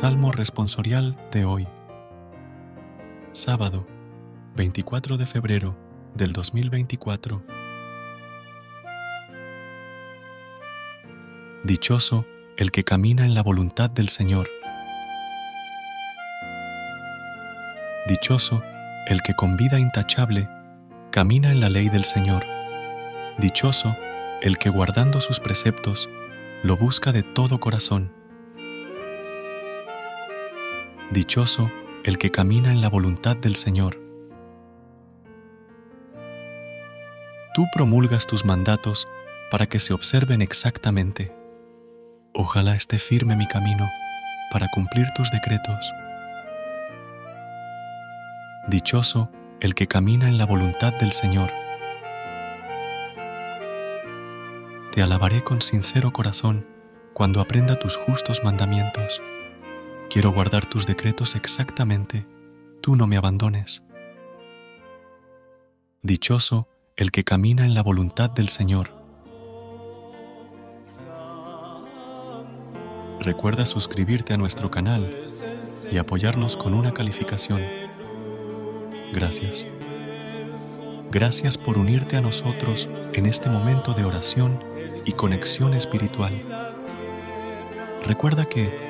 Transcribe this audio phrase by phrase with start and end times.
[0.00, 1.68] Salmo responsorial de hoy.
[3.32, 3.86] Sábado,
[4.56, 5.76] 24 de febrero
[6.14, 7.42] del 2024.
[11.64, 12.24] Dichoso
[12.56, 14.48] el que camina en la voluntad del Señor.
[18.08, 18.62] Dichoso
[19.06, 20.48] el que con vida intachable
[21.10, 22.46] camina en la ley del Señor.
[23.36, 23.94] Dichoso
[24.40, 26.08] el que guardando sus preceptos
[26.62, 28.18] lo busca de todo corazón.
[31.10, 31.72] Dichoso
[32.04, 34.00] el que camina en la voluntad del Señor.
[37.52, 39.08] Tú promulgas tus mandatos
[39.50, 41.34] para que se observen exactamente.
[42.32, 43.88] Ojalá esté firme mi camino
[44.52, 45.92] para cumplir tus decretos.
[48.68, 51.50] Dichoso el que camina en la voluntad del Señor.
[54.92, 56.68] Te alabaré con sincero corazón
[57.14, 59.20] cuando aprenda tus justos mandamientos.
[60.10, 62.26] Quiero guardar tus decretos exactamente,
[62.80, 63.84] tú no me abandones.
[66.02, 66.66] Dichoso
[66.96, 68.90] el que camina en la voluntad del Señor.
[73.20, 75.26] Recuerda suscribirte a nuestro canal
[75.92, 77.62] y apoyarnos con una calificación.
[79.12, 79.64] Gracias.
[81.12, 84.58] Gracias por unirte a nosotros en este momento de oración
[85.04, 86.32] y conexión espiritual.
[88.04, 88.89] Recuerda que,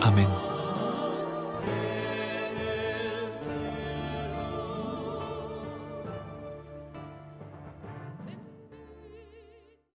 [0.00, 0.55] Amén.